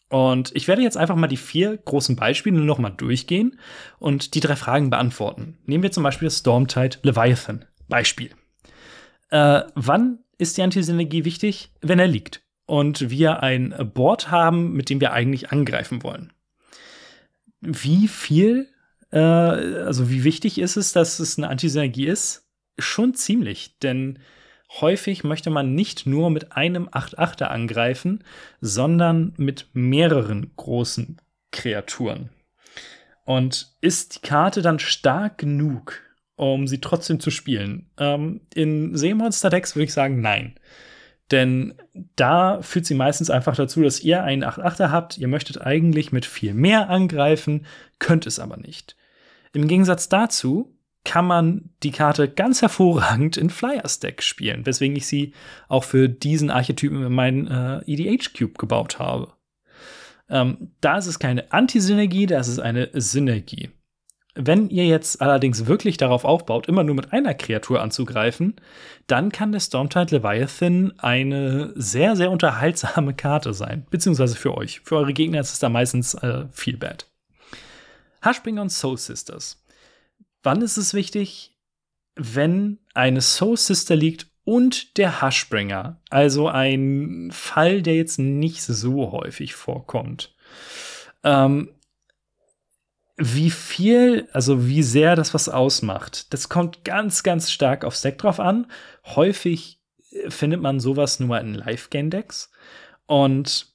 Und 0.10 0.52
ich 0.56 0.68
werde 0.68 0.82
jetzt 0.82 0.98
einfach 0.98 1.16
mal 1.16 1.28
die 1.28 1.38
vier 1.38 1.78
großen 1.78 2.18
Beispiele 2.18 2.60
noch 2.60 2.80
mal 2.80 2.90
durchgehen 2.90 3.58
und 3.98 4.34
die 4.34 4.42
drei 4.42 4.58
Fragen 4.58 4.90
beantworten. 4.90 5.58
Nehmen 5.66 5.84
wir 5.84 5.92
zum 5.94 6.04
Beispiel 6.04 6.26
das 6.26 6.40
Stormtide 6.40 6.98
Leviathan. 7.04 7.66
Beispiel. 7.88 8.32
Äh, 9.30 9.62
wann 9.76 10.20
ist 10.38 10.58
die 10.58 10.64
Antisynergie 10.64 11.24
wichtig? 11.24 11.72
Wenn 11.82 12.00
er 12.00 12.08
liegt 12.08 12.42
und 12.66 13.10
wir 13.10 13.42
ein 13.42 13.74
Board 13.94 14.32
haben, 14.32 14.74
mit 14.74 14.90
dem 14.90 15.00
wir 15.00 15.14
eigentlich 15.14 15.52
angreifen 15.52 16.04
wollen. 16.04 16.34
Wie 17.62 18.08
viel, 18.08 18.68
äh, 19.12 19.20
also 19.20 20.10
wie 20.10 20.24
wichtig 20.24 20.58
ist 20.60 20.78
es, 20.78 20.94
dass 20.94 21.20
es 21.20 21.38
eine 21.38 21.50
Antisynergie 21.50 22.08
ist? 22.08 22.48
Schon 22.80 23.14
ziemlich, 23.14 23.78
denn 23.80 24.20
Häufig 24.80 25.26
möchte 25.26 25.50
man 25.50 25.76
nicht 25.76 26.06
nur 26.06 26.30
mit 26.30 26.54
einem 26.54 26.88
8-8er 26.88 27.46
angreifen, 27.46 28.24
sondern 28.62 29.34
mit 29.36 29.68
mehreren 29.74 30.52
großen 30.56 31.18
Kreaturen. 31.52 32.30
Und 33.26 33.76
ist 33.82 34.16
die 34.16 34.28
Karte 34.28 34.62
dann 34.62 34.80
stark 34.80 35.38
genug, 35.40 36.00
um 36.38 36.68
sie 36.68 36.80
trotzdem 36.80 37.20
zu 37.20 37.32
spielen? 37.32 37.90
Ähm, 37.98 38.42
in 38.54 38.96
Seemonster-Decks 38.96 39.76
würde 39.76 39.86
ich 39.86 39.94
sagen, 39.94 40.22
nein. 40.22 40.56
Denn 41.32 41.76
da 42.16 42.62
führt 42.62 42.86
sie 42.86 42.94
meistens 42.94 43.30
einfach 43.30 43.56
dazu, 43.56 43.82
dass 43.82 44.02
ihr 44.02 44.24
einen 44.24 44.44
8-8er 44.44 44.92
habt, 44.92 45.18
ihr 45.18 45.28
möchtet 45.28 45.62
eigentlich 45.62 46.12
mit 46.12 46.26
viel 46.26 46.54
mehr 46.54 46.90
angreifen, 46.90 47.66
könnt 48.00 48.28
es 48.28 48.40
aber 48.40 48.58
nicht. 48.58 48.96
Im 49.54 49.68
Gegensatz 49.68 50.10
dazu 50.10 50.76
kann 51.04 51.26
man 51.26 51.70
die 51.84 51.92
Karte 51.92 52.30
ganz 52.30 52.62
hervorragend 52.62 53.38
in 53.38 53.50
Flyers 53.50 54.00
Deck 54.00 54.22
spielen, 54.22 54.66
weswegen 54.66 54.96
ich 54.96 55.08
sie 55.08 55.34
auch 55.68 55.84
für 55.84 56.10
diesen 56.10 56.52
Archetypen 56.52 57.04
in 57.04 57.14
meinen 57.14 57.48
äh, 57.48 57.82
EDH 57.86 58.34
Cube 58.38 58.54
gebaut 58.58 59.00
habe. 59.00 59.34
Ähm, 60.30 60.72
da 60.80 60.98
ist 60.98 61.08
es 61.08 61.20
keine 61.20 61.52
Antisynergie, 61.52 62.28
da 62.28 62.40
ist 62.40 62.48
es 62.48 62.60
eine 62.60 62.90
Synergie. 62.94 63.72
Wenn 64.34 64.70
ihr 64.70 64.86
jetzt 64.86 65.22
allerdings 65.22 65.66
wirklich 65.66 65.98
darauf 65.98 66.24
aufbaut, 66.24 66.68
immer 66.68 66.84
nur 66.84 66.96
mit 66.96 67.12
einer 67.12 67.34
Kreatur 67.34 67.82
anzugreifen, 67.82 68.56
dann 69.08 69.32
kann 69.32 69.52
der 69.52 69.60
Stormtide 69.60 70.18
Leviathan 70.18 70.94
eine 71.00 71.74
sehr, 71.76 72.16
sehr 72.16 72.32
unterhaltsame 72.32 73.14
Karte 73.14 73.54
sein. 73.54 73.86
Beziehungsweise 73.90 74.36
für 74.36 74.56
euch. 74.56 74.80
Für 74.82 74.98
eure 74.98 75.14
Gegner 75.14 75.42
ist 75.42 75.52
es 75.52 75.60
da 75.60 75.68
meistens 75.68 76.14
äh, 76.14 76.46
viel 76.52 76.78
bad. 76.78 77.08
Hashbringer 78.22 78.62
und 78.62 78.70
Soul 78.70 78.98
Sisters. 78.98 79.66
Wann 80.44 80.62
ist 80.62 80.78
es 80.78 80.94
wichtig? 80.94 81.58
Wenn 82.16 82.80
eine 82.94 83.22
Soul 83.22 83.58
Sister 83.58 83.96
liegt 83.96 84.28
und 84.46 84.98
der 84.98 85.22
Haschbringer. 85.22 86.02
Also 86.10 86.48
ein 86.48 87.30
Fall, 87.32 87.82
der 87.82 87.96
jetzt 87.96 88.18
nicht 88.18 88.62
so 88.62 89.12
häufig 89.12 89.56
vorkommt. 89.56 90.34
Ähm, 91.24 91.74
wie 93.24 93.52
viel, 93.52 94.28
also 94.34 94.68
wie 94.68 94.82
sehr 94.82 95.16
das 95.16 95.34
was 95.36 95.48
ausmacht, 95.48 96.34
das 96.34 96.50
kommt 96.50 96.84
ganz, 96.84 97.22
ganz 97.22 97.52
stark 97.52 97.86
aufs 97.86 98.02
Deck 98.02 98.18
drauf 98.18 98.40
an. 98.40 98.66
Häufig 99.06 99.80
äh, 100.12 100.32
findet 100.32 100.62
man 100.62 100.80
sowas 100.80 101.20
nur 101.20 101.40
in 101.40 101.54
Live-Game-Decks. 101.54 102.52
Und 103.06 103.68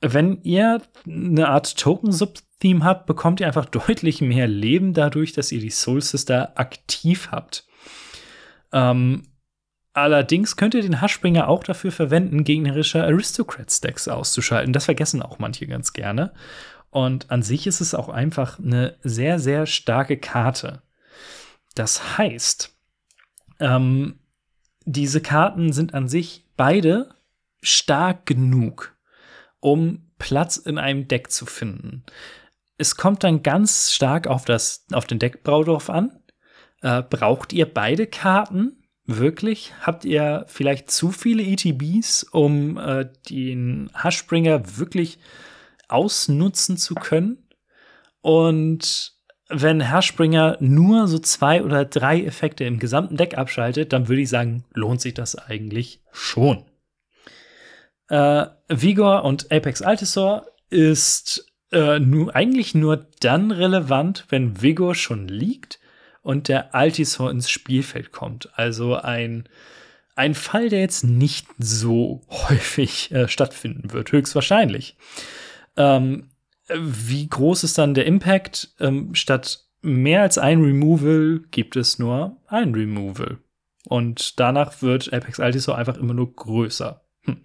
wenn 0.00 0.40
ihr 0.42 0.80
eine 1.06 1.48
Art 1.48 1.76
Token-Sub-Theme 1.76 2.84
habt, 2.84 3.06
bekommt 3.06 3.40
ihr 3.40 3.46
einfach 3.46 3.64
deutlich 3.66 4.22
mehr 4.22 4.48
Leben 4.48 4.94
dadurch, 4.94 5.34
dass 5.34 5.52
ihr 5.52 5.60
die 5.60 5.70
Soul 5.70 6.00
Sister 6.00 6.58
aktiv 6.58 7.28
habt. 7.30 7.66
Ähm, 8.72 9.24
allerdings 9.92 10.56
könnt 10.56 10.74
ihr 10.74 10.82
den 10.82 11.02
Haschbringer 11.02 11.48
auch 11.48 11.64
dafür 11.64 11.92
verwenden, 11.92 12.44
gegnerische 12.44 13.04
Aristocrats-Decks 13.04 14.08
auszuschalten. 14.08 14.72
Das 14.72 14.86
vergessen 14.86 15.20
auch 15.20 15.38
manche 15.38 15.66
ganz 15.66 15.92
gerne. 15.92 16.32
Und 16.96 17.30
an 17.30 17.42
sich 17.42 17.66
ist 17.66 17.82
es 17.82 17.94
auch 17.94 18.08
einfach 18.08 18.58
eine 18.58 18.96
sehr, 19.02 19.38
sehr 19.38 19.66
starke 19.66 20.16
Karte. 20.16 20.80
Das 21.74 22.16
heißt, 22.16 22.74
ähm, 23.60 24.18
diese 24.86 25.20
Karten 25.20 25.74
sind 25.74 25.92
an 25.92 26.08
sich 26.08 26.46
beide 26.56 27.14
stark 27.60 28.24
genug, 28.24 28.96
um 29.60 30.10
Platz 30.16 30.56
in 30.56 30.78
einem 30.78 31.06
Deck 31.06 31.30
zu 31.30 31.44
finden. 31.44 32.02
Es 32.78 32.96
kommt 32.96 33.24
dann 33.24 33.42
ganz 33.42 33.92
stark 33.92 34.26
auf, 34.26 34.46
das, 34.46 34.86
auf 34.90 35.04
den 35.04 35.18
Deckbrau 35.18 35.64
drauf 35.64 35.90
an. 35.90 36.18
Äh, 36.80 37.02
braucht 37.02 37.52
ihr 37.52 37.66
beide 37.66 38.06
Karten? 38.06 38.88
Wirklich? 39.04 39.74
Habt 39.82 40.06
ihr 40.06 40.46
vielleicht 40.48 40.90
zu 40.90 41.10
viele 41.10 41.42
ETBs, 41.42 42.22
um 42.22 42.78
äh, 42.78 43.06
den 43.28 43.90
Hashbringer 43.94 44.78
wirklich 44.78 45.18
ausnutzen 45.88 46.76
zu 46.76 46.94
können. 46.94 47.48
Und 48.20 49.12
wenn 49.48 49.80
Herrspringer 49.80 50.56
nur 50.60 51.06
so 51.06 51.18
zwei 51.18 51.62
oder 51.62 51.84
drei 51.84 52.22
Effekte 52.22 52.64
im 52.64 52.78
gesamten 52.78 53.16
Deck 53.16 53.38
abschaltet, 53.38 53.92
dann 53.92 54.08
würde 54.08 54.22
ich 54.22 54.28
sagen, 54.28 54.64
lohnt 54.74 55.00
sich 55.00 55.14
das 55.14 55.36
eigentlich 55.36 56.00
schon. 56.10 56.64
Äh, 58.08 58.46
Vigor 58.68 59.24
und 59.24 59.50
Apex 59.52 59.82
Altisor 59.82 60.46
ist 60.70 61.52
äh, 61.72 61.98
nur, 61.98 62.34
eigentlich 62.34 62.74
nur 62.74 63.06
dann 63.20 63.50
relevant, 63.50 64.24
wenn 64.28 64.62
Vigor 64.62 64.94
schon 64.94 65.28
liegt 65.28 65.78
und 66.22 66.48
der 66.48 66.74
Altisor 66.74 67.30
ins 67.30 67.50
Spielfeld 67.50 68.12
kommt. 68.12 68.50
Also 68.58 68.96
ein, 68.96 69.48
ein 70.16 70.34
Fall, 70.34 70.68
der 70.68 70.80
jetzt 70.80 71.04
nicht 71.04 71.46
so 71.58 72.22
häufig 72.30 73.12
äh, 73.12 73.28
stattfinden 73.28 73.92
wird, 73.92 74.12
höchstwahrscheinlich. 74.12 74.96
Ähm, 75.76 76.30
wie 76.68 77.28
groß 77.28 77.64
ist 77.64 77.78
dann 77.78 77.94
der 77.94 78.06
Impact? 78.06 78.74
Ähm, 78.80 79.14
statt 79.14 79.64
mehr 79.82 80.22
als 80.22 80.38
ein 80.38 80.62
Removal 80.62 81.42
gibt 81.50 81.76
es 81.76 81.98
nur 81.98 82.36
ein 82.48 82.74
Removal. 82.74 83.38
Und 83.88 84.40
danach 84.40 84.82
wird 84.82 85.12
Apex 85.12 85.38
Altisor 85.38 85.78
einfach 85.78 85.96
immer 85.96 86.14
nur 86.14 86.34
größer. 86.34 87.02
Hm. 87.22 87.38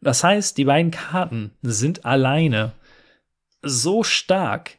Das 0.00 0.24
heißt, 0.24 0.58
die 0.58 0.64
beiden 0.64 0.90
Karten 0.90 1.52
sind 1.62 2.04
alleine 2.04 2.72
so 3.62 4.02
stark, 4.02 4.78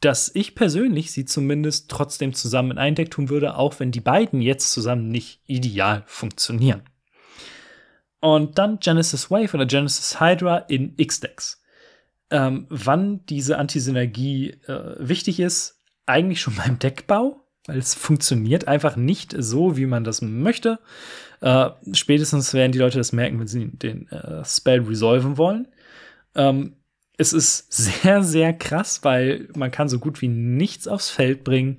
dass 0.00 0.32
ich 0.34 0.56
persönlich 0.56 1.12
sie 1.12 1.24
zumindest 1.24 1.88
trotzdem 1.88 2.34
zusammen 2.34 2.72
in 2.72 2.78
ein 2.78 2.94
Deck 2.96 3.12
tun 3.12 3.28
würde, 3.28 3.56
auch 3.56 3.78
wenn 3.78 3.92
die 3.92 4.00
beiden 4.00 4.42
jetzt 4.42 4.72
zusammen 4.72 5.08
nicht 5.08 5.40
ideal 5.46 6.02
funktionieren. 6.06 6.82
Und 8.20 8.58
dann 8.58 8.80
Genesis 8.80 9.30
Wave 9.30 9.54
oder 9.54 9.66
Genesis 9.66 10.20
Hydra 10.20 10.58
in 10.58 10.94
X-Decks 10.96 11.62
ähm, 12.34 12.66
wann 12.68 13.24
diese 13.26 13.58
Antisynergie 13.58 14.58
äh, 14.66 14.96
wichtig 14.98 15.38
ist, 15.38 15.80
eigentlich 16.04 16.40
schon 16.40 16.56
beim 16.66 16.80
Deckbau, 16.80 17.46
weil 17.66 17.78
es 17.78 17.94
funktioniert 17.94 18.66
einfach 18.66 18.96
nicht 18.96 19.34
so, 19.38 19.76
wie 19.76 19.86
man 19.86 20.02
das 20.02 20.20
möchte. 20.20 20.80
Äh, 21.40 21.70
spätestens 21.92 22.52
werden 22.52 22.72
die 22.72 22.78
Leute 22.78 22.98
das 22.98 23.12
merken, 23.12 23.38
wenn 23.38 23.46
sie 23.46 23.68
den 23.68 24.08
äh, 24.08 24.44
Spell 24.44 24.80
resolven 24.80 25.38
wollen. 25.38 25.68
Ähm, 26.34 26.74
es 27.16 27.32
ist 27.32 27.72
sehr, 28.02 28.24
sehr 28.24 28.52
krass, 28.52 29.04
weil 29.04 29.48
man 29.54 29.70
kann 29.70 29.88
so 29.88 30.00
gut 30.00 30.20
wie 30.20 30.28
nichts 30.28 30.88
aufs 30.88 31.10
Feld 31.10 31.44
bringen. 31.44 31.78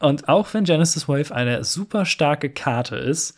Und 0.00 0.28
auch 0.28 0.52
wenn 0.52 0.64
Genesis 0.64 1.08
Wave 1.08 1.34
eine 1.34 1.64
super 1.64 2.04
starke 2.04 2.50
Karte 2.50 2.96
ist, 2.96 3.36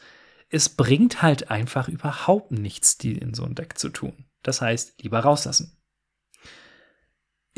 es 0.49 0.69
bringt 0.69 1.23
halt 1.23 1.49
einfach 1.49 1.89
überhaupt 1.89 2.51
nichts, 2.51 2.99
die 2.99 3.17
in 3.17 3.35
so 3.35 3.45
ein 3.45 3.55
Deck 3.55 3.79
zu 3.79 3.89
tun. 3.89 4.25
Das 4.43 4.61
heißt, 4.61 5.01
lieber 5.01 5.21
rauslassen 5.21 5.80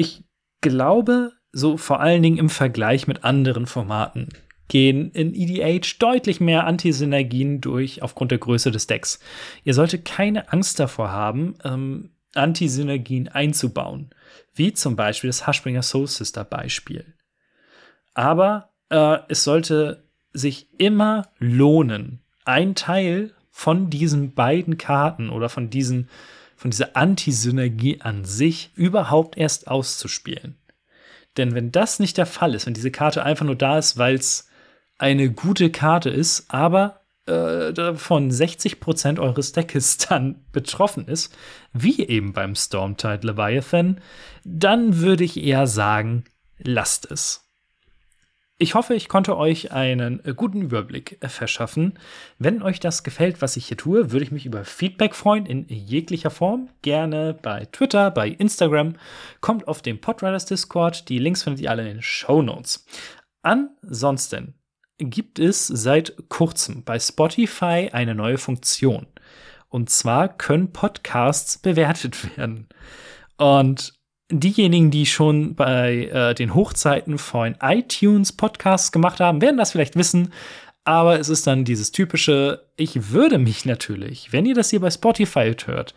ich 0.02 0.24
glaube, 0.60 1.32
so 1.52 1.76
vor 1.76 2.00
allen 2.00 2.22
Dingen 2.22 2.38
im 2.38 2.48
Vergleich 2.48 3.06
mit 3.06 3.24
anderen 3.24 3.66
Formaten 3.66 4.28
gehen 4.68 5.10
in 5.10 5.34
EDH 5.34 5.98
deutlich 5.98 6.40
mehr 6.40 6.66
Antisynergien 6.66 7.60
durch 7.60 8.02
aufgrund 8.02 8.30
der 8.30 8.38
Größe 8.38 8.70
des 8.70 8.86
Decks. 8.86 9.20
Ihr 9.64 9.74
solltet 9.74 10.04
keine 10.04 10.52
Angst 10.52 10.80
davor 10.80 11.12
haben, 11.12 11.56
ähm, 11.64 12.10
Antisynergien 12.34 13.28
einzubauen, 13.28 14.10
wie 14.54 14.72
zum 14.72 14.96
Beispiel 14.96 15.28
das 15.28 15.46
Hushbringer 15.46 15.82
Soul 15.82 16.06
Sister 16.06 16.44
Beispiel. 16.44 17.04
Aber 18.14 18.70
äh, 18.88 19.18
es 19.28 19.44
sollte 19.44 20.04
sich 20.32 20.68
immer 20.78 21.28
lohnen, 21.38 22.20
ein 22.44 22.74
Teil 22.74 23.34
von 23.50 23.90
diesen 23.90 24.34
beiden 24.34 24.78
Karten 24.78 25.28
oder 25.28 25.50
von 25.50 25.68
diesen 25.68 26.08
von 26.62 26.70
dieser 26.70 26.96
Antisynergie 26.96 28.01
an 28.03 28.25
sich 28.25 28.70
überhaupt 28.77 29.37
erst 29.37 29.66
auszuspielen. 29.66 30.55
Denn 31.37 31.57
wenn 31.57 31.72
das 31.72 31.98
nicht 31.98 32.16
der 32.18 32.27
Fall 32.27 32.55
ist, 32.55 32.66
wenn 32.66 32.75
diese 32.75 32.92
Karte 32.92 33.25
einfach 33.25 33.44
nur 33.44 33.57
da 33.57 33.79
ist, 33.79 33.98
weil 33.98 34.14
es 34.14 34.48
eine 34.96 35.33
gute 35.33 35.70
Karte 35.70 36.09
ist, 36.09 36.44
aber 36.53 37.01
äh, 37.27 37.72
davon 37.72 38.31
60% 38.31 39.18
eures 39.18 39.51
Deckes 39.51 39.96
dann 40.09 40.44
betroffen 40.53 41.09
ist, 41.09 41.37
wie 41.72 42.07
eben 42.07 42.33
beim 42.33 42.55
Stormtide 42.55 43.27
Leviathan, 43.27 44.01
dann 44.44 44.98
würde 45.01 45.25
ich 45.25 45.42
eher 45.42 45.66
sagen, 45.66 46.22
lasst 46.59 47.11
es. 47.11 47.41
Ich 48.62 48.77
hoffe, 48.77 48.94
ich 48.94 49.09
konnte 49.09 49.37
euch 49.37 49.72
einen 49.72 50.25
äh, 50.25 50.35
guten 50.37 50.62
Überblick 50.62 51.18
äh, 51.20 51.29
verschaffen. 51.29 51.98
Wenn 52.38 52.62
euch 52.62 52.79
das 52.79 53.03
gefällt, 53.03 53.42
was 53.42 53.57
ich 53.57 53.66
hier 53.66 53.77
tue, 53.77 54.12
würde 54.12 54.25
ich 54.25 54.31
mich 54.31 54.46
über 54.46 54.64
Feedback 54.64 55.16
freuen 55.16 55.46
in 55.46 55.66
jeglicher 55.66 56.31
Form. 56.31 56.68
Gerne 56.81 57.35
bei 57.35 57.64
Twitter, 57.72 58.12
bei 58.12 58.29
Instagram. 58.29 58.94
Kommt 59.40 59.66
auf 59.66 59.83
den 59.83 60.01
Podriders 60.01 60.46
Discord. 60.46 61.09
Die 61.09 61.18
Links 61.18 61.42
findet 61.42 61.61
ihr 61.61 61.72
alle 61.72 61.83
in 61.83 61.88
den 61.88 62.03
Show 62.03 62.40
Notes. 62.40 62.87
Ansonsten 63.42 64.55
gibt 64.98 65.40
es 65.40 65.66
seit 65.66 66.14
kurzem 66.29 66.85
bei 66.85 67.01
Spotify 67.01 67.90
eine 67.92 68.14
neue 68.14 68.38
Funktion. 68.38 69.09
Und 69.70 69.90
zwar 69.90 70.29
können 70.29 70.72
Podcasts 70.72 71.59
bewertet 71.59 72.37
werden. 72.37 72.68
Und 73.38 73.92
diejenigen, 74.40 74.90
die 74.90 75.07
schon 75.07 75.55
bei 75.55 76.07
äh, 76.07 76.35
den 76.35 76.55
Hochzeiten 76.55 77.18
von 77.18 77.57
iTunes 77.61 78.33
Podcasts 78.33 78.92
gemacht 78.92 79.21
haben, 79.21 79.40
werden 79.40 79.57
das 79.57 79.73
vielleicht 79.73 79.97
wissen. 79.97 80.33
Aber 80.85 81.21
es 81.21 81.29
ist 81.29 81.47
dann 81.47 81.64
dieses 81.64 81.92
typische, 81.92 82.64
ich 82.77 83.12
würde 83.12 83.38
mich 83.38 83.64
natürlich, 83.64 84.33
wenn 84.33 84.47
ihr 84.47 84.55
das 84.55 84.71
hier 84.71 84.81
bei 84.81 84.90
Spotify 84.90 85.55
hört, 85.64 85.95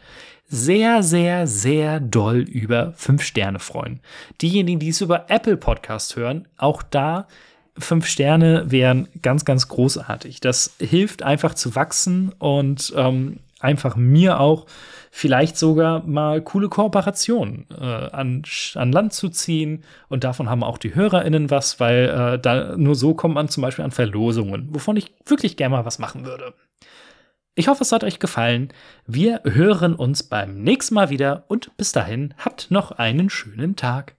sehr, 0.48 1.02
sehr, 1.02 1.48
sehr 1.48 2.00
doll 2.00 2.38
über 2.38 2.94
fünf 2.96 3.24
Sterne 3.24 3.58
freuen. 3.58 4.00
Diejenigen, 4.42 4.80
die 4.80 4.90
es 4.90 5.02
über 5.02 5.26
Apple 5.30 5.58
Podcast 5.58 6.16
hören, 6.16 6.48
auch 6.58 6.84
da 6.84 7.28
fünf 7.78 8.06
Sterne 8.06 8.72
wären 8.72 9.08
ganz, 9.22 9.44
ganz 9.44 9.68
großartig. 9.68 10.40
Das 10.40 10.76
hilft 10.80 11.24
einfach 11.24 11.56
zu 11.56 11.76
wachsen 11.76 12.32
und 12.38 12.94
ähm, 12.96 13.40
einfach 13.66 13.96
mir 13.96 14.40
auch 14.40 14.66
vielleicht 15.12 15.58
sogar 15.58 16.06
mal 16.06 16.42
coole 16.42 16.70
Kooperationen 16.70 17.68
äh, 17.72 17.84
an, 17.84 18.44
an 18.76 18.92
Land 18.92 19.14
zu 19.14 19.30
ziehen. 19.30 19.84
Und 20.10 20.24
davon 20.24 20.50
haben 20.50 20.64
auch 20.64 20.78
die 20.78 20.94
HörerInnen 20.94 21.50
was, 21.50 21.80
weil 21.80 22.10
äh, 22.10 22.40
da 22.40 22.76
nur 22.78 22.96
so 22.96 23.14
kommt 23.14 23.36
man 23.36 23.50
zum 23.50 23.62
Beispiel 23.62 23.86
an 23.86 23.92
Verlosungen, 23.92 24.68
wovon 24.72 24.98
ich 24.98 25.14
wirklich 25.26 25.58
gerne 25.58 25.76
mal 25.76 25.86
was 25.86 26.00
machen 26.00 26.26
würde. 26.26 26.54
Ich 27.56 27.70
hoffe, 27.70 27.84
es 27.84 27.94
hat 27.94 28.04
euch 28.04 28.20
gefallen. 28.20 28.74
Wir 29.08 29.42
hören 29.46 29.96
uns 29.96 30.24
beim 30.24 30.62
nächsten 30.62 30.96
Mal 30.96 31.10
wieder 31.10 31.46
und 31.48 31.76
bis 31.78 31.94
dahin 31.94 32.34
habt 32.38 32.70
noch 32.70 32.92
einen 32.92 33.30
schönen 33.30 33.78
Tag. 33.78 34.16